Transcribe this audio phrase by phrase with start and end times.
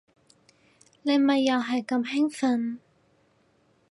[1.03, 2.79] 你咪又係咁興奮